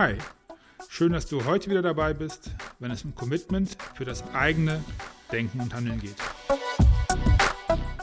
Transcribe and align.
Hi, 0.00 0.14
schön, 0.88 1.10
dass 1.12 1.26
du 1.26 1.44
heute 1.44 1.70
wieder 1.70 1.82
dabei 1.82 2.14
bist, 2.14 2.52
wenn 2.78 2.92
es 2.92 3.04
um 3.04 3.16
Commitment 3.16 3.76
für 3.96 4.04
das 4.04 4.22
eigene 4.32 4.80
Denken 5.32 5.58
und 5.58 5.74
Handeln 5.74 5.98
geht. 5.98 6.14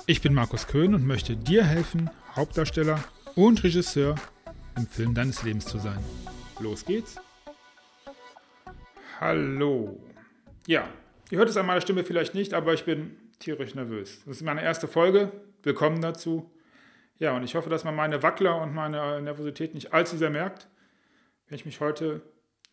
Ich 0.06 0.22
bin 0.22 0.34
Markus 0.34 0.68
Köhn 0.68 0.94
und 0.94 1.08
möchte 1.08 1.38
dir 1.38 1.64
helfen, 1.64 2.10
Hauptdarsteller 2.36 3.02
und 3.36 3.64
Regisseur 3.64 4.16
im 4.76 4.88
Film 4.88 5.14
deines 5.14 5.44
Lebens 5.44 5.68
zu 5.68 5.78
sein. 5.78 6.00
Los 6.60 6.84
geht's. 6.84 7.16
Hallo. 9.22 9.98
Ja, 10.68 10.90
ihr 11.30 11.38
hört 11.38 11.48
es 11.48 11.56
an 11.56 11.66
meiner 11.66 11.80
Stimme 11.80 12.04
vielleicht 12.04 12.36
nicht, 12.36 12.54
aber 12.54 12.74
ich 12.74 12.84
bin 12.84 13.16
tierisch 13.40 13.74
nervös. 13.74 14.22
Das 14.26 14.36
ist 14.36 14.44
meine 14.44 14.64
erste 14.64 14.90
Folge. 14.90 15.32
Willkommen 15.64 16.02
dazu. 16.02 16.52
Ja, 17.20 17.38
und 17.38 17.44
ich 17.44 17.56
hoffe, 17.56 17.70
dass 17.70 17.86
man 17.86 17.96
meine 17.96 18.22
Wackler 18.22 18.62
und 18.62 18.76
meine 18.76 19.22
Nervosität 19.22 19.74
nicht 19.74 19.94
allzu 19.94 20.18
sehr 20.18 20.30
merkt, 20.30 20.68
wenn 21.48 21.56
ich 21.56 21.66
mich 21.66 21.80
heute, 21.80 22.22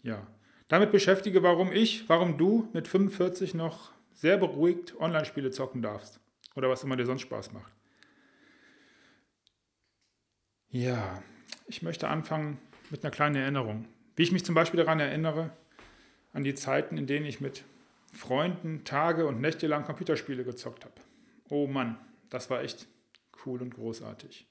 ja, 0.03 0.27
damit 0.69 0.93
beschäftige, 0.93 1.43
warum 1.43 1.73
ich, 1.73 2.09
warum 2.09 2.39
du 2.39 2.69
mit 2.73 2.89
45 2.89 3.55
noch 3.55 3.93
sehr 4.13 4.37
beruhigt 4.37 4.99
Online-Spiele 4.99 5.51
zocken 5.51 5.83
darfst. 5.83 6.21
Oder 6.55 6.69
was 6.69 6.85
immer 6.85 6.97
dir 6.97 7.07
sonst 7.07 7.23
Spaß 7.23 7.53
macht. 7.53 7.73
Ja, 10.69 11.23
ich 11.67 11.83
möchte 11.83 12.09
anfangen 12.09 12.59
mit 12.91 13.05
einer 13.05 13.11
kleinen 13.11 13.37
Erinnerung. 13.37 13.87
Wie 14.17 14.23
ich 14.23 14.33
mich 14.33 14.45
zum 14.45 14.55
Beispiel 14.55 14.79
daran 14.79 15.01
erinnere, 15.01 15.51
an 16.33 16.45
die 16.45 16.55
Zeiten, 16.55 16.97
in 16.97 17.07
denen 17.07 17.27
ich 17.27 17.41
mit 17.41 17.65
Freunden 18.13 18.85
Tage 18.85 19.27
und 19.27 19.41
Nächte 19.41 19.67
lang 19.67 19.85
Computerspiele 19.85 20.45
gezockt 20.45 20.85
habe. 20.85 20.95
Oh 21.49 21.67
Mann, 21.67 21.99
das 22.31 22.51
war 22.51 22.63
echt 22.63 22.87
cool 23.45 23.61
und 23.61 23.75
großartig. 23.75 24.47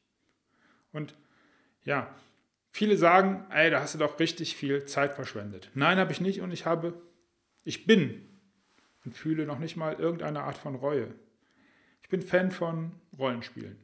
Und 0.92 1.16
ja, 1.84 2.14
viele 2.72 2.98
sagen, 2.98 3.46
ey, 3.52 3.70
da 3.70 3.82
hast 3.82 3.94
du 3.94 4.00
doch 4.00 4.20
richtig 4.20 4.55
viel 4.55 4.86
Zeit 4.86 5.14
verschwendet. 5.14 5.70
Nein, 5.76 6.00
habe 6.00 6.12
ich 6.12 6.22
nicht 6.22 6.41
und 6.41 6.52
ich 6.52 6.66
habe, 6.66 6.94
ich 7.63 7.86
bin 7.86 8.28
und 9.05 9.16
fühle 9.16 9.46
noch 9.46 9.60
nicht 9.60 9.76
mal 9.76 9.94
irgendeine 9.94 10.44
Art 10.44 10.58
von 10.58 10.76
Reue. 10.76 11.13
Ich 12.02 12.10
bin 12.10 12.22
Fan 12.22 12.52
von 12.52 12.94
Rollenspielen. 13.18 13.78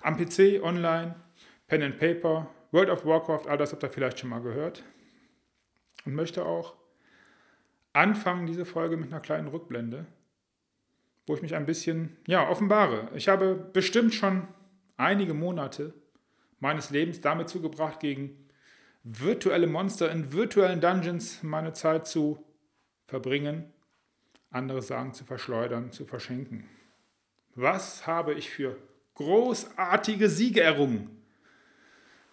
Am 0.00 0.16
PC, 0.16 0.62
online, 0.62 1.14
Pen 1.66 1.82
and 1.82 1.98
Paper, 1.98 2.48
World 2.70 2.90
of 2.90 3.04
Warcraft, 3.04 3.48
all 3.48 3.58
das 3.58 3.72
habt 3.72 3.82
ihr 3.82 3.90
vielleicht 3.90 4.18
schon 4.18 4.30
mal 4.30 4.42
gehört. 4.42 4.82
Und 6.04 6.14
möchte 6.14 6.44
auch 6.44 6.74
anfangen, 7.92 8.46
diese 8.46 8.64
Folge 8.64 8.96
mit 8.96 9.12
einer 9.12 9.20
kleinen 9.20 9.48
Rückblende, 9.48 10.06
wo 11.26 11.34
ich 11.34 11.42
mich 11.42 11.54
ein 11.54 11.66
bisschen, 11.66 12.16
ja, 12.26 12.48
offenbare. 12.48 13.10
Ich 13.14 13.28
habe 13.28 13.54
bestimmt 13.54 14.14
schon 14.14 14.48
einige 14.96 15.34
Monate 15.34 15.94
meines 16.62 16.90
Lebens 16.90 17.20
damit 17.20 17.48
zugebracht, 17.48 17.98
gegen 17.98 18.38
virtuelle 19.02 19.66
Monster 19.66 20.12
in 20.12 20.32
virtuellen 20.32 20.80
Dungeons 20.80 21.42
meine 21.42 21.72
Zeit 21.72 22.06
zu 22.06 22.44
verbringen, 23.08 23.64
andere 24.50 24.80
sagen 24.80 25.12
zu 25.12 25.24
verschleudern, 25.24 25.90
zu 25.90 26.06
verschenken. 26.06 26.68
Was 27.56 28.06
habe 28.06 28.34
ich 28.34 28.48
für 28.48 28.76
großartige 29.16 30.28
Siege 30.28 30.62
errungen? 30.62 31.10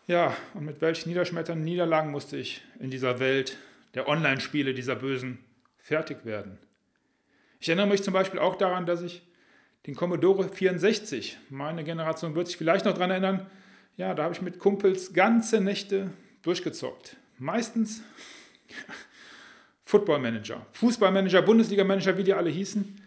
Ja, 0.05 0.37
und 0.53 0.63
mit 0.63 0.79
welchen 0.79 1.09
niederschmetternden 1.09 1.65
Niederlagen 1.65 2.11
musste 2.11 2.37
ich 2.37 2.63
in 2.79 2.91
dieser 2.91 3.19
Welt 3.19 3.57
der 3.95 4.07
Online-Spiele 4.07 4.75
dieser 4.75 4.95
Bösen 4.95 5.39
fertig 5.79 6.23
werden? 6.23 6.59
Ich 7.59 7.67
erinnere 7.67 7.87
mich 7.87 8.03
zum 8.03 8.13
Beispiel 8.13 8.39
auch 8.39 8.55
daran, 8.55 8.85
dass 8.85 9.01
ich 9.01 9.23
den 9.87 9.95
Commodore 9.95 10.49
64, 10.49 11.39
meine 11.49 11.83
Generation 11.83 12.35
wird 12.35 12.45
sich 12.45 12.57
vielleicht 12.57 12.85
noch 12.85 12.93
daran 12.93 13.09
erinnern, 13.09 13.49
ja, 13.97 14.13
da 14.13 14.23
habe 14.23 14.33
ich 14.33 14.41
mit 14.41 14.59
Kumpels 14.59 15.13
ganze 15.13 15.61
Nächte 15.61 16.11
durchgezockt. 16.41 17.17
Meistens 17.37 18.01
Football-Manager, 19.83 20.65
Fußballmanager, 20.73 21.41
Bundesliga-Manager, 21.41 22.17
wie 22.17 22.23
die 22.23 22.33
alle 22.33 22.49
hießen 22.49 22.99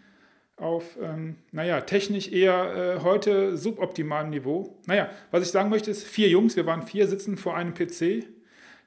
auf, 0.63 0.97
ähm, 1.03 1.37
naja, 1.51 1.81
technisch 1.81 2.31
eher 2.31 2.97
äh, 2.97 3.01
heute 3.03 3.57
suboptimalem 3.57 4.31
Niveau. 4.31 4.79
Naja, 4.87 5.11
was 5.31 5.43
ich 5.43 5.51
sagen 5.51 5.71
möchte, 5.71 5.91
ist, 5.91 6.05
vier 6.05 6.29
Jungs, 6.29 6.57
wir 6.57 6.67
waren 6.67 6.83
vier, 6.83 7.09
sitzen 7.09 7.37
vor 7.37 7.57
einem 7.57 7.75
PC. 7.75 8.27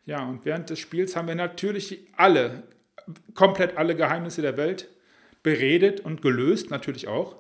Ja, 0.06 0.25
und 0.25 0.46
während 0.46 0.69
des 0.69 0.80
Spiels 0.80 1.16
haben 1.16 1.28
wir 1.28 1.36
natürlich 1.36 2.08
alle, 2.16 2.64
komplett 3.34 3.78
alle 3.78 3.96
Geheimnisse 3.96 4.42
der 4.42 4.56
Welt 4.56 4.90
beredet 5.44 6.00
und 6.00 6.22
gelöst, 6.22 6.72
natürlich 6.72 7.08
auch. 7.08 7.36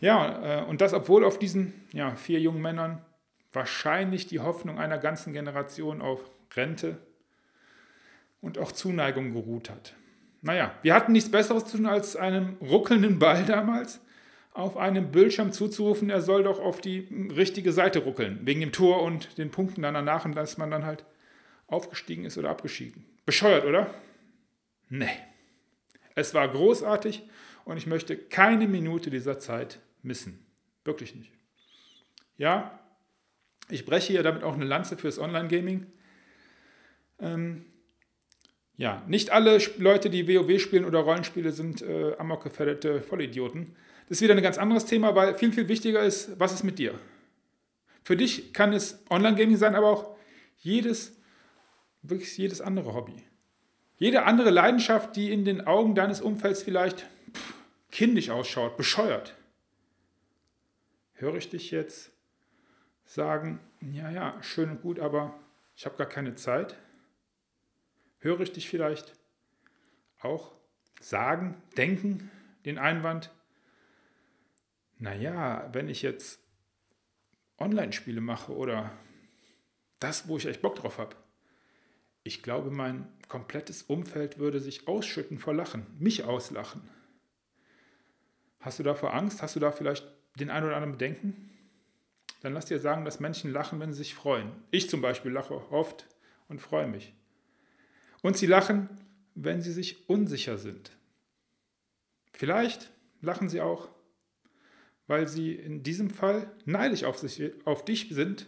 Ja, 0.00 0.62
äh, 0.62 0.64
und 0.64 0.80
das, 0.80 0.92
obwohl 0.92 1.24
auf 1.24 1.38
diesen 1.38 1.72
ja, 1.92 2.16
vier 2.16 2.40
jungen 2.40 2.60
Männern 2.60 3.00
wahrscheinlich 3.56 4.28
die 4.28 4.38
Hoffnung 4.38 4.78
einer 4.78 4.98
ganzen 4.98 5.32
Generation 5.32 6.00
auf 6.00 6.20
Rente 6.54 6.98
und 8.40 8.58
auch 8.58 8.70
Zuneigung 8.70 9.32
geruht 9.32 9.70
hat. 9.70 9.94
Naja, 10.42 10.72
wir 10.82 10.94
hatten 10.94 11.10
nichts 11.10 11.30
Besseres 11.30 11.64
zu 11.64 11.78
tun, 11.78 11.86
als 11.86 12.14
einem 12.14 12.56
ruckelnden 12.60 13.18
Ball 13.18 13.44
damals 13.44 14.00
auf 14.52 14.76
einem 14.76 15.10
Bildschirm 15.10 15.52
zuzurufen, 15.52 16.08
er 16.08 16.22
soll 16.22 16.44
doch 16.44 16.60
auf 16.60 16.80
die 16.80 17.08
richtige 17.34 17.72
Seite 17.72 17.98
ruckeln, 17.98 18.40
wegen 18.44 18.60
dem 18.60 18.72
Tor 18.72 19.02
und 19.02 19.36
den 19.36 19.50
Punkten 19.50 19.82
dann 19.82 19.94
danach 19.94 20.24
und 20.24 20.34
dass 20.34 20.56
man 20.56 20.70
dann 20.70 20.86
halt 20.86 21.04
aufgestiegen 21.66 22.24
ist 22.24 22.38
oder 22.38 22.50
abgestiegen. 22.50 23.04
Bescheuert, 23.26 23.66
oder? 23.66 23.92
Nee. 24.88 25.10
Es 26.14 26.32
war 26.32 26.48
großartig 26.48 27.22
und 27.64 27.76
ich 27.76 27.86
möchte 27.86 28.16
keine 28.16 28.66
Minute 28.66 29.10
dieser 29.10 29.38
Zeit 29.38 29.80
missen. 30.02 30.46
Wirklich 30.84 31.14
nicht. 31.14 31.32
Ja, 32.38 32.78
ich 33.68 33.84
breche 33.84 34.12
hier 34.12 34.22
damit 34.22 34.42
auch 34.42 34.54
eine 34.54 34.64
Lanze 34.64 34.96
fürs 34.96 35.18
Online-Gaming. 35.18 35.86
Ähm, 37.20 37.64
ja, 38.76 39.02
nicht 39.06 39.30
alle 39.30 39.58
Leute, 39.78 40.10
die 40.10 40.28
WoW 40.28 40.60
spielen 40.60 40.84
oder 40.84 41.00
Rollenspiele, 41.00 41.50
sind 41.50 41.82
äh, 41.82 42.14
amokgefährdete 42.18 43.00
Vollidioten. 43.00 43.74
Das 44.08 44.18
ist 44.18 44.22
wieder 44.22 44.34
ein 44.34 44.42
ganz 44.42 44.58
anderes 44.58 44.84
Thema, 44.84 45.14
weil 45.14 45.34
viel, 45.34 45.52
viel 45.52 45.68
wichtiger 45.68 46.02
ist, 46.02 46.38
was 46.38 46.52
ist 46.52 46.62
mit 46.62 46.78
dir? 46.78 46.94
Für 48.02 48.16
dich 48.16 48.52
kann 48.52 48.72
es 48.72 49.02
Online-Gaming 49.10 49.56
sein, 49.56 49.74
aber 49.74 49.88
auch 49.88 50.16
jedes, 50.58 51.16
wirklich 52.02 52.36
jedes 52.36 52.60
andere 52.60 52.94
Hobby. 52.94 53.24
Jede 53.98 54.24
andere 54.24 54.50
Leidenschaft, 54.50 55.16
die 55.16 55.32
in 55.32 55.44
den 55.44 55.66
Augen 55.66 55.94
deines 55.94 56.20
Umfelds 56.20 56.62
vielleicht 56.62 57.00
pff, 57.00 57.54
kindisch 57.90 58.30
ausschaut, 58.30 58.76
bescheuert. 58.76 59.34
Höre 61.14 61.36
ich 61.36 61.48
dich 61.48 61.70
jetzt 61.70 62.12
sagen, 63.06 63.60
ja, 63.80 64.10
ja, 64.10 64.42
schön 64.42 64.70
und 64.70 64.82
gut, 64.82 65.00
aber 65.00 65.34
ich 65.74 65.86
habe 65.86 65.96
gar 65.96 66.08
keine 66.08 66.34
Zeit? 66.34 66.76
höre 68.26 68.40
ich 68.40 68.52
dich 68.52 68.68
vielleicht 68.68 69.12
auch 70.20 70.52
sagen, 71.00 71.62
denken, 71.76 72.30
den 72.64 72.78
Einwand, 72.78 73.30
naja, 74.98 75.68
wenn 75.72 75.88
ich 75.88 76.02
jetzt 76.02 76.40
Online-Spiele 77.58 78.20
mache 78.20 78.52
oder 78.52 78.90
das, 80.00 80.28
wo 80.28 80.36
ich 80.36 80.46
echt 80.46 80.62
Bock 80.62 80.74
drauf 80.76 80.98
habe, 80.98 81.14
ich 82.24 82.42
glaube, 82.42 82.70
mein 82.70 83.06
komplettes 83.28 83.82
Umfeld 83.82 84.38
würde 84.38 84.58
sich 84.58 84.88
ausschütten 84.88 85.38
vor 85.38 85.54
Lachen, 85.54 85.86
mich 85.98 86.24
auslachen. 86.24 86.88
Hast 88.58 88.80
du 88.80 88.82
davor 88.82 89.14
Angst? 89.14 89.42
Hast 89.42 89.54
du 89.54 89.60
da 89.60 89.70
vielleicht 89.70 90.04
den 90.34 90.50
einen 90.50 90.66
oder 90.66 90.74
anderen 90.74 90.98
Bedenken? 90.98 91.55
Dann 92.46 92.54
lass 92.54 92.66
dir 92.66 92.78
sagen, 92.78 93.04
dass 93.04 93.18
Menschen 93.18 93.50
lachen, 93.50 93.80
wenn 93.80 93.92
sie 93.92 93.98
sich 93.98 94.14
freuen. 94.14 94.52
Ich 94.70 94.88
zum 94.88 95.00
Beispiel 95.00 95.32
lache 95.32 95.52
oft 95.72 96.06
und 96.46 96.60
freue 96.60 96.86
mich. 96.86 97.12
Und 98.22 98.36
sie 98.36 98.46
lachen, 98.46 98.88
wenn 99.34 99.60
sie 99.60 99.72
sich 99.72 100.08
unsicher 100.08 100.56
sind. 100.56 100.92
Vielleicht 102.32 102.92
lachen 103.20 103.48
sie 103.48 103.60
auch, 103.60 103.88
weil 105.08 105.26
sie 105.26 105.56
in 105.56 105.82
diesem 105.82 106.08
Fall 106.08 106.48
neidisch 106.66 107.02
auf, 107.02 107.18
sich, 107.18 107.52
auf 107.64 107.84
dich 107.84 108.10
sind, 108.10 108.46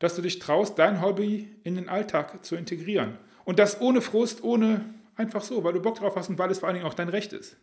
dass 0.00 0.16
du 0.16 0.22
dich 0.22 0.40
traust, 0.40 0.76
dein 0.80 1.00
Hobby 1.00 1.54
in 1.62 1.76
den 1.76 1.88
Alltag 1.88 2.44
zu 2.44 2.56
integrieren. 2.56 3.16
Und 3.44 3.60
das 3.60 3.80
ohne 3.80 4.00
Frust, 4.00 4.42
ohne 4.42 4.92
einfach 5.14 5.44
so, 5.44 5.62
weil 5.62 5.74
du 5.74 5.80
Bock 5.80 5.94
drauf 5.94 6.16
hast 6.16 6.30
und 6.30 6.38
weil 6.40 6.50
es 6.50 6.58
vor 6.58 6.66
allen 6.68 6.74
Dingen 6.74 6.88
auch 6.88 6.94
dein 6.94 7.10
Recht 7.10 7.32
ist. 7.32 7.56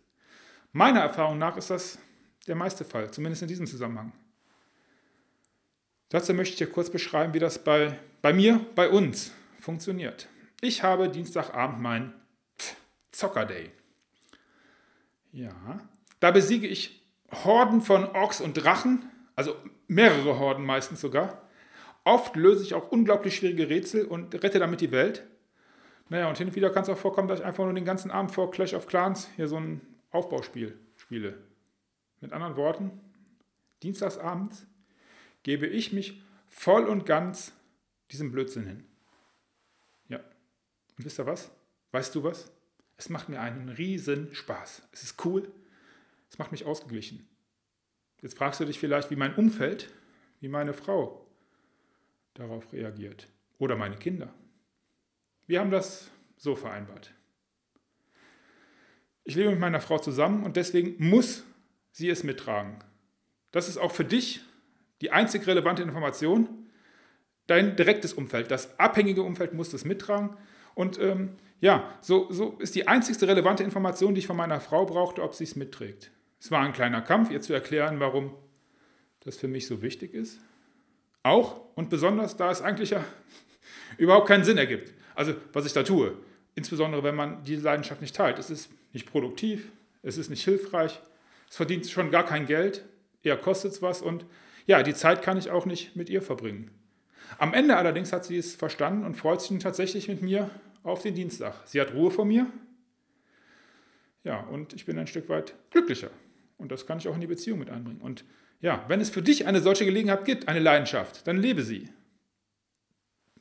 Meiner 0.71 1.01
Erfahrung 1.01 1.37
nach 1.37 1.57
ist 1.57 1.69
das 1.69 1.99
der 2.47 2.55
meiste 2.55 2.85
Fall, 2.85 3.11
zumindest 3.11 3.41
in 3.41 3.49
diesem 3.49 3.67
Zusammenhang. 3.67 4.13
Dazu 6.09 6.33
möchte 6.33 6.53
ich 6.53 6.57
dir 6.57 6.71
kurz 6.71 6.89
beschreiben, 6.89 7.33
wie 7.33 7.39
das 7.39 7.63
bei, 7.63 7.99
bei 8.21 8.33
mir, 8.33 8.65
bei 8.75 8.89
uns 8.89 9.33
funktioniert. 9.59 10.27
Ich 10.61 10.83
habe 10.83 11.09
Dienstagabend 11.09 11.81
mein 11.81 12.13
Zocker-Day. 13.11 13.71
Ja, 15.33 15.81
da 16.19 16.31
besiege 16.31 16.67
ich 16.67 17.03
Horden 17.43 17.81
von 17.81 18.05
Orks 18.05 18.39
und 18.39 18.53
Drachen, 18.53 19.09
also 19.35 19.55
mehrere 19.87 20.39
Horden 20.39 20.65
meistens 20.65 21.01
sogar. 21.01 21.41
Oft 22.05 22.37
löse 22.37 22.63
ich 22.63 22.73
auch 22.73 22.89
unglaublich 22.89 23.35
schwierige 23.35 23.69
Rätsel 23.69 24.05
und 24.05 24.33
rette 24.41 24.59
damit 24.59 24.79
die 24.79 24.91
Welt. 24.91 25.23
Naja, 26.09 26.29
und 26.29 26.37
hin 26.37 26.47
und 26.47 26.55
wieder 26.55 26.69
kann 26.69 26.83
es 26.83 26.89
auch 26.89 26.97
vorkommen, 26.97 27.27
dass 27.27 27.39
ich 27.39 27.45
einfach 27.45 27.65
nur 27.65 27.73
den 27.73 27.83
ganzen 27.83 28.11
Abend 28.11 28.31
vor 28.31 28.49
Clash 28.49 28.73
of 28.73 28.87
Clans 28.87 29.27
hier 29.35 29.49
so 29.49 29.57
ein 29.57 29.81
Aufbauspiel 30.11 30.79
spiele. 30.95 31.37
Mit 32.21 32.31
anderen 32.31 32.55
Worten, 32.55 32.91
dienstagsabends 33.83 34.65
gebe 35.47 35.65
ich 35.65 35.93
mich 35.93 36.21
voll 36.49 36.83
und 36.83 37.05
ganz 37.05 37.53
diesem 38.11 38.33
Blödsinn 38.33 38.67
hin. 38.67 38.83
Und 40.97 41.05
wisst 41.05 41.19
ihr 41.19 41.25
was? 41.25 41.51
Weißt 41.91 42.13
du 42.15 42.23
was? 42.23 42.51
Es 42.97 43.09
macht 43.09 43.29
mir 43.29 43.39
einen 43.39 43.69
riesen 43.69 44.33
Spaß. 44.33 44.81
Es 44.91 45.03
ist 45.03 45.23
cool. 45.25 45.49
Es 46.29 46.37
macht 46.37 46.51
mich 46.51 46.65
ausgeglichen. 46.65 47.27
Jetzt 48.21 48.37
fragst 48.37 48.59
du 48.59 48.65
dich 48.65 48.79
vielleicht, 48.79 49.11
wie 49.11 49.15
mein 49.15 49.35
Umfeld, 49.35 49.93
wie 50.39 50.47
meine 50.47 50.73
Frau 50.73 51.25
darauf 52.33 52.73
reagiert. 52.73 53.27
Oder 53.59 53.75
meine 53.75 53.95
Kinder. 53.95 54.33
Wir 55.45 55.59
haben 55.59 55.71
das 55.71 56.09
so 56.35 56.55
vereinbart. 56.55 57.13
Ich 59.23 59.35
lebe 59.35 59.51
mit 59.51 59.59
meiner 59.59 59.81
Frau 59.81 59.99
zusammen 59.99 60.43
und 60.43 60.57
deswegen 60.57 60.95
muss 61.09 61.43
sie 61.91 62.09
es 62.09 62.23
mittragen. 62.23 62.79
Das 63.51 63.69
ist 63.69 63.77
auch 63.77 63.91
für 63.91 64.05
dich 64.05 64.41
die 65.01 65.11
einzig 65.11 65.45
relevante 65.47 65.83
Information. 65.83 66.67
Dein 67.47 67.75
direktes 67.75 68.13
Umfeld, 68.13 68.51
das 68.51 68.77
abhängige 68.79 69.21
Umfeld 69.21 69.53
muss 69.53 69.69
das 69.69 69.85
mittragen. 69.85 70.35
Und 70.75 70.99
ähm, 70.99 71.37
ja, 71.59 71.91
so, 72.01 72.31
so 72.31 72.57
ist 72.59 72.75
die 72.75 72.87
einzigste 72.87 73.27
relevante 73.27 73.63
Information, 73.63 74.13
die 74.13 74.19
ich 74.19 74.27
von 74.27 74.37
meiner 74.37 74.59
Frau 74.59 74.85
brauchte, 74.85 75.23
ob 75.23 75.33
sie 75.33 75.45
es 75.45 75.55
mitträgt. 75.55 76.11
Es 76.39 76.51
war 76.51 76.61
ein 76.61 76.73
kleiner 76.73 77.01
Kampf, 77.01 77.31
ihr 77.31 77.41
zu 77.41 77.53
erklären, 77.53 77.99
warum 77.99 78.33
das 79.21 79.37
für 79.37 79.47
mich 79.47 79.65
so 79.65 79.81
wichtig 79.81 80.13
ist. 80.13 80.39
Auch 81.23 81.61
und 81.75 81.89
besonders, 81.89 82.37
da 82.37 82.51
es 82.51 82.61
eigentlich 82.61 82.91
ja 82.91 83.03
überhaupt 83.97 84.27
keinen 84.27 84.43
Sinn 84.43 84.57
ergibt. 84.57 84.93
Also, 85.15 85.33
was 85.53 85.65
ich 85.65 85.73
da 85.73 85.83
tue. 85.83 86.15
Insbesondere, 86.53 87.03
wenn 87.03 87.15
man 87.15 87.43
diese 87.43 87.63
Leidenschaft 87.63 88.01
nicht 88.01 88.15
teilt. 88.15 88.39
Es 88.39 88.49
ist 88.49 88.69
nicht 88.93 89.09
produktiv, 89.09 89.71
es 90.03 90.17
ist 90.17 90.29
nicht 90.29 90.43
hilfreich, 90.43 90.99
es 91.49 91.55
verdient 91.55 91.87
schon 91.87 92.11
gar 92.11 92.25
kein 92.25 92.45
Geld, 92.45 92.85
eher 93.23 93.37
kostet 93.37 93.71
es 93.71 93.81
was 93.81 94.01
und 94.01 94.25
ja, 94.67 94.83
die 94.83 94.93
Zeit 94.93 95.23
kann 95.23 95.37
ich 95.37 95.49
auch 95.49 95.65
nicht 95.65 95.95
mit 95.95 96.09
ihr 96.09 96.21
verbringen. 96.21 96.69
Am 97.39 97.53
Ende 97.53 97.77
allerdings 97.77 98.13
hat 98.13 98.25
sie 98.25 98.37
es 98.37 98.55
verstanden 98.55 99.05
und 99.05 99.15
freut 99.15 99.41
sich 99.41 99.57
tatsächlich 99.59 100.07
mit 100.07 100.21
mir 100.21 100.49
auf 100.83 101.01
den 101.01 101.15
Dienstag. 101.15 101.55
Sie 101.65 101.81
hat 101.81 101.93
Ruhe 101.93 102.11
vor 102.11 102.25
mir. 102.25 102.47
Ja, 104.23 104.41
und 104.41 104.73
ich 104.73 104.85
bin 104.85 104.99
ein 104.99 105.07
Stück 105.07 105.29
weit 105.29 105.55
glücklicher. 105.71 106.09
Und 106.57 106.71
das 106.71 106.85
kann 106.85 106.97
ich 106.97 107.07
auch 107.07 107.15
in 107.15 107.21
die 107.21 107.27
Beziehung 107.27 107.59
mit 107.59 107.69
einbringen. 107.69 108.01
Und 108.01 108.25
ja, 108.59 108.83
wenn 108.87 108.99
es 108.99 109.09
für 109.09 109.21
dich 109.21 109.45
eine 109.45 109.61
solche 109.61 109.85
Gelegenheit 109.85 110.25
gibt, 110.25 110.47
eine 110.47 110.59
Leidenschaft, 110.59 111.25
dann 111.27 111.37
lebe 111.37 111.63
sie. 111.63 111.89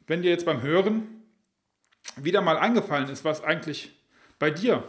Wenn 0.07 0.23
dir 0.23 0.31
jetzt 0.31 0.47
beim 0.47 0.63
Hören 0.63 1.25
wieder 2.17 2.41
mal 2.41 2.57
eingefallen 2.57 3.09
ist, 3.09 3.25
was 3.25 3.43
eigentlich 3.43 3.93
bei 4.39 4.51
dir 4.51 4.85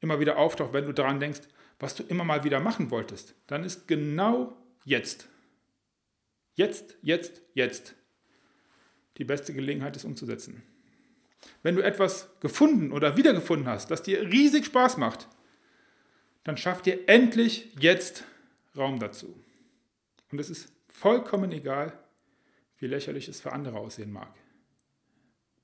immer 0.00 0.20
wieder 0.20 0.36
auftaucht, 0.36 0.72
wenn 0.72 0.86
du 0.86 0.92
daran 0.92 1.18
denkst, 1.18 1.40
was 1.80 1.96
du 1.96 2.04
immer 2.04 2.24
mal 2.24 2.44
wieder 2.44 2.60
machen 2.60 2.90
wolltest, 2.90 3.34
dann 3.48 3.64
ist 3.64 3.88
genau 3.88 4.56
jetzt, 4.84 5.28
jetzt, 6.54 6.96
jetzt, 7.02 7.42
jetzt 7.54 7.94
die 9.18 9.24
beste 9.24 9.52
Gelegenheit, 9.52 9.96
es 9.96 10.04
umzusetzen. 10.04 10.62
Wenn 11.62 11.76
du 11.76 11.82
etwas 11.82 12.30
gefunden 12.40 12.92
oder 12.92 13.16
wiedergefunden 13.16 13.68
hast, 13.68 13.90
das 13.90 14.02
dir 14.02 14.22
riesig 14.22 14.66
Spaß 14.66 14.96
macht, 14.96 15.28
dann 16.44 16.56
schaff 16.56 16.82
dir 16.82 17.08
endlich 17.08 17.72
jetzt 17.78 18.24
Raum 18.76 18.98
dazu. 18.98 19.34
Und 20.30 20.38
es 20.38 20.50
ist 20.50 20.72
vollkommen 20.88 21.52
egal, 21.52 21.92
wie 22.78 22.86
lächerlich 22.86 23.28
es 23.28 23.40
für 23.40 23.52
andere 23.52 23.78
aussehen 23.78 24.12
mag. 24.12 24.34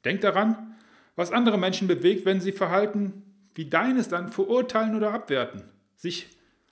Denk 0.05 0.21
daran, 0.21 0.77
was 1.17 1.33
andere 1.33 1.59
Menschen 1.59 1.89
bewegt, 1.89 2.25
wenn 2.25 2.41
sie 2.41 2.53
Verhalten 2.53 3.25
wie 3.55 3.69
deines 3.69 4.09
dann 4.09 4.31
verurteilen 4.31 4.95
oder 4.95 5.13
abwerten, 5.13 5.65
sich 5.97 6.29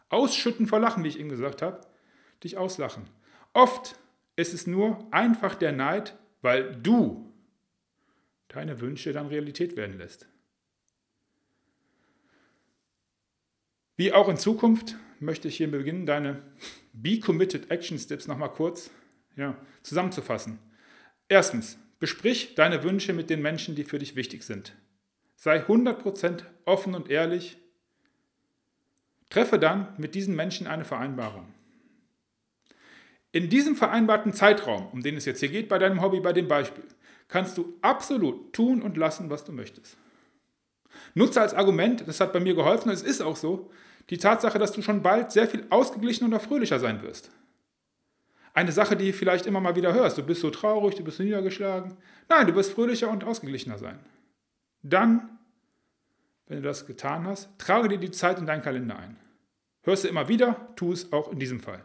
ausschütten 0.09 0.69
vor 0.69 0.79
Lachen, 0.79 1.03
wie 1.03 1.09
ich 1.09 1.19
eben 1.19 1.29
gesagt 1.29 1.63
habe, 1.63 1.81
dich 2.45 2.57
auslachen. 2.57 3.09
Oft 3.53 3.97
ist 4.37 4.55
es 4.55 4.67
nur 4.67 5.07
einfach 5.13 5.55
der 5.55 5.73
Neid, 5.73 6.17
weil 6.43 6.77
du 6.77 7.33
deine 8.49 8.81
Wünsche 8.81 9.13
dann 9.13 9.27
Realität 9.27 9.77
werden 9.77 9.99
lässt. 9.99 10.29
Wie 13.97 14.13
auch 14.13 14.29
in 14.29 14.37
Zukunft 14.37 14.97
möchte 15.21 15.49
ich 15.49 15.57
hier 15.57 15.71
beginnen, 15.71 16.07
deine 16.07 16.43
Be 16.93 17.19
Committed 17.19 17.71
Action 17.71 17.99
Steps 17.99 18.27
nochmal 18.27 18.53
kurz 18.53 18.91
ja, 19.37 19.57
zusammenzufassen. 19.83 20.59
Erstens, 21.29 21.79
besprich 21.99 22.55
deine 22.55 22.83
Wünsche 22.83 23.15
mit 23.15 23.31
den 23.31 23.41
Menschen, 23.41 23.75
die 23.75 23.85
für 23.85 23.99
dich 23.99 24.15
wichtig 24.15 24.43
sind. 24.43 24.77
Sei 25.35 25.65
100% 25.65 26.45
offen 26.65 26.95
und 26.95 27.11
ehrlich. 27.11 27.57
Treffe 29.31 29.59
dann 29.59 29.95
mit 29.99 30.15
diesen 30.15 30.37
Menschen 30.37 30.67
eine 30.67 30.85
Vereinbarung. 30.85 31.53
In 33.33 33.49
diesem 33.49 33.77
vereinbarten 33.77 34.33
Zeitraum, 34.33 34.89
um 34.93 35.03
den 35.03 35.17
es 35.17 35.25
jetzt 35.25 35.41
hier 35.41 35.49
geht 35.49 35.69
bei 35.69 35.79
deinem 35.79 36.01
Hobby, 36.01 36.21
bei 36.21 36.33
dem 36.33 36.49
Beispiel, 36.49 36.85
kannst 37.29 37.59
du 37.59 37.75
absolut 37.83 38.53
tun 38.53 38.83
und 38.83 38.97
lassen, 38.97 39.31
was 39.31 39.45
du 39.45 39.53
möchtest. 39.53 39.97
Nutze 41.15 41.41
als 41.41 41.55
Argument, 41.55 42.07
das 42.07 42.21
hat 42.21 42.33
bei 42.33 42.41
mir 42.41 42.55
geholfen, 42.55 42.89
und 42.89 42.95
es 42.95 43.03
ist 43.03 43.21
auch 43.21 43.37
so, 43.37 43.71
die 44.11 44.19
Tatsache, 44.19 44.59
dass 44.59 44.73
du 44.73 44.83
schon 44.83 45.03
bald 45.03 45.33
sehr 45.33 45.49
viel 45.49 45.67
ausgeglichener 45.71 46.29
oder 46.29 46.41
fröhlicher 46.41 46.79
sein 46.79 47.03
wirst. 47.03 47.31
Eine 48.55 48.73
Sache, 48.73 48.97
die 48.97 49.11
du 49.11 49.13
vielleicht 49.13 49.45
immer 49.47 49.61
mal 49.61 49.77
wieder 49.77 49.93
hörst, 49.93 50.17
du 50.17 50.23
bist 50.23 50.41
so 50.41 50.51
traurig, 50.51 50.95
du 50.95 51.05
bist 51.05 51.19
so 51.19 51.23
niedergeschlagen. 51.23 51.97
Nein, 52.29 52.47
du 52.47 52.55
wirst 52.55 52.73
fröhlicher 52.73 53.11
und 53.11 53.25
ausgeglichener 53.25 53.77
sein. 53.77 53.99
Dann, 54.83 55.39
wenn 56.47 56.59
du 56.59 56.63
das 56.63 56.87
getan 56.87 57.27
hast, 57.27 57.51
trage 57.59 57.89
dir 57.89 57.99
die 57.99 58.13
Zeit 58.13 58.39
in 58.39 58.47
deinen 58.47 58.63
Kalender 58.63 58.99
ein. 58.99 59.17
Hörst 59.83 60.05
du 60.05 60.09
immer 60.09 60.29
wieder, 60.29 60.69
tu 60.77 60.93
es 60.93 61.13
auch 61.13 61.31
in 61.31 61.39
diesem 61.39 61.61
Fall. 61.61 61.85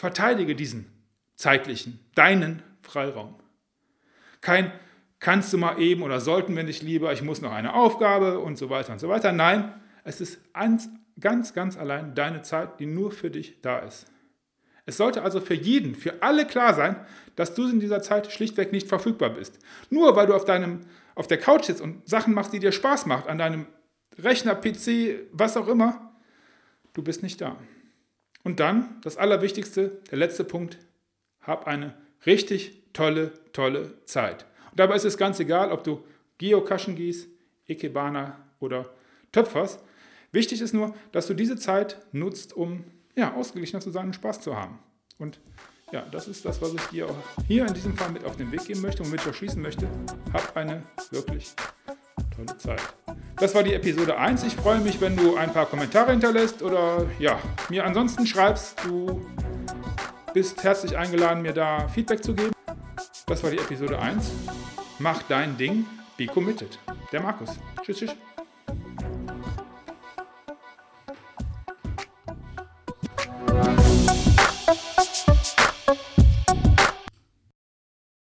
Verteidige 0.00 0.56
diesen 0.56 0.86
zeitlichen, 1.34 2.00
deinen 2.14 2.62
Freiraum. 2.80 3.34
Kein 4.40 4.72
kannst 5.18 5.52
du 5.52 5.58
mal 5.58 5.78
eben 5.78 6.00
oder 6.00 6.20
sollten 6.20 6.56
wir 6.56 6.62
nicht 6.62 6.82
lieber, 6.82 7.12
ich 7.12 7.20
muss 7.20 7.42
noch 7.42 7.52
eine 7.52 7.74
Aufgabe 7.74 8.38
und 8.38 8.56
so 8.56 8.70
weiter 8.70 8.94
und 8.94 8.98
so 8.98 9.10
weiter. 9.10 9.30
Nein, 9.32 9.74
es 10.02 10.22
ist 10.22 10.40
ganz, 11.20 11.52
ganz 11.52 11.76
allein 11.76 12.14
deine 12.14 12.40
Zeit, 12.40 12.80
die 12.80 12.86
nur 12.86 13.12
für 13.12 13.30
dich 13.30 13.60
da 13.60 13.80
ist. 13.80 14.06
Es 14.86 14.96
sollte 14.96 15.20
also 15.20 15.38
für 15.38 15.52
jeden, 15.52 15.94
für 15.94 16.22
alle 16.22 16.46
klar 16.46 16.72
sein, 16.72 16.96
dass 17.36 17.52
du 17.52 17.68
in 17.68 17.78
dieser 17.78 18.00
Zeit 18.00 18.32
schlichtweg 18.32 18.72
nicht 18.72 18.88
verfügbar 18.88 19.28
bist. 19.28 19.58
Nur 19.90 20.16
weil 20.16 20.26
du 20.26 20.32
auf, 20.32 20.46
deinem, 20.46 20.80
auf 21.14 21.26
der 21.26 21.36
Couch 21.36 21.64
sitzt 21.66 21.82
und 21.82 22.08
Sachen 22.08 22.32
machst, 22.32 22.54
die 22.54 22.58
dir 22.58 22.72
Spaß 22.72 23.04
macht, 23.04 23.28
an 23.28 23.36
deinem 23.36 23.66
Rechner, 24.18 24.54
PC, 24.54 25.28
was 25.30 25.58
auch 25.58 25.68
immer, 25.68 26.14
du 26.94 27.02
bist 27.02 27.22
nicht 27.22 27.42
da. 27.42 27.58
Und 28.42 28.60
dann, 28.60 29.00
das 29.02 29.16
Allerwichtigste, 29.16 30.00
der 30.10 30.18
letzte 30.18 30.44
Punkt, 30.44 30.78
hab 31.42 31.66
eine 31.66 31.94
richtig 32.26 32.82
tolle, 32.92 33.32
tolle 33.52 34.04
Zeit. 34.04 34.46
Und 34.70 34.80
dabei 34.80 34.96
ist 34.96 35.04
es 35.04 35.16
ganz 35.16 35.40
egal, 35.40 35.72
ob 35.72 35.84
du 35.84 36.04
Geocachen 36.38 36.94
gehst, 36.94 37.28
Ikebana 37.66 38.38
oder 38.60 38.88
Töpfers. 39.32 39.78
Wichtig 40.32 40.60
ist 40.60 40.72
nur, 40.72 40.94
dass 41.12 41.26
du 41.26 41.34
diese 41.34 41.56
Zeit 41.56 41.98
nutzt, 42.12 42.56
um 42.56 42.84
ja, 43.16 43.34
ausgeglichener 43.34 43.80
zu 43.80 43.90
sein 43.90 44.06
und 44.06 44.14
Spaß 44.14 44.40
zu 44.40 44.56
haben. 44.56 44.78
Und 45.18 45.40
ja, 45.92 46.02
das 46.12 46.28
ist 46.28 46.44
das, 46.44 46.62
was 46.62 46.72
ich 46.72 46.82
dir 46.84 47.08
auch 47.08 47.16
hier 47.46 47.66
in 47.66 47.74
diesem 47.74 47.96
Fall 47.96 48.12
mit 48.12 48.24
auf 48.24 48.36
den 48.36 48.52
Weg 48.52 48.64
geben 48.64 48.80
möchte 48.80 49.02
und 49.02 49.10
mit 49.10 49.24
dir 49.24 49.32
schließen 49.32 49.60
möchte. 49.60 49.88
Hab 50.32 50.56
eine 50.56 50.84
wirklich 51.10 51.52
tolle 52.46 52.58
Zeit. 52.58 52.80
Das 53.36 53.54
war 53.54 53.62
die 53.62 53.74
Episode 53.74 54.16
1. 54.16 54.44
Ich 54.44 54.54
freue 54.54 54.80
mich, 54.80 55.00
wenn 55.00 55.16
du 55.16 55.36
ein 55.36 55.52
paar 55.52 55.66
Kommentare 55.66 56.10
hinterlässt 56.10 56.62
oder 56.62 57.06
ja, 57.18 57.38
mir 57.68 57.84
ansonsten 57.84 58.26
schreibst. 58.26 58.84
Du 58.84 59.20
bist 60.34 60.62
herzlich 60.62 60.96
eingeladen, 60.96 61.42
mir 61.42 61.52
da 61.52 61.88
Feedback 61.88 62.22
zu 62.22 62.34
geben. 62.34 62.52
Das 63.26 63.42
war 63.42 63.50
die 63.50 63.58
Episode 63.58 63.98
1. 63.98 64.30
Mach 64.98 65.22
dein 65.22 65.56
Ding, 65.56 65.86
be 66.16 66.26
committed. 66.26 66.78
Der 67.12 67.22
Markus. 67.22 67.58
Tschüss, 67.82 67.98
tschüss. 67.98 68.29